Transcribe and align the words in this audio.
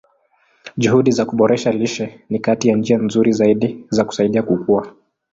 Juhudi 0.77 1.11
za 1.11 1.25
kuboresha 1.25 1.71
lishe 1.71 2.19
ni 2.29 2.39
kati 2.39 2.69
ya 2.69 2.75
njia 2.77 2.97
nzuri 2.97 3.31
zaidi 3.31 3.85
za 3.89 4.03
kusaidia 4.05 4.43
kukua. 4.43 4.93